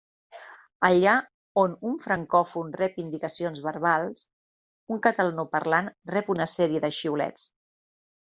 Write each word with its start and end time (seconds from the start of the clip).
Allà 0.87 1.11
on 1.63 1.75
un 1.89 1.99
francòfon 2.05 2.71
rep 2.81 2.97
indicacions 3.03 3.61
verbals, 3.67 4.25
un 4.97 5.03
catalanoparlant 5.09 5.93
rep 6.17 6.33
una 6.37 6.49
sèrie 6.57 6.83
de 6.89 6.93
xiulets. 6.99 7.47